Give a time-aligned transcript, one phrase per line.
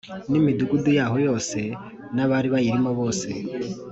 [0.29, 1.59] N imidugudu yaho yose
[2.15, 3.29] n abari bayirimo bose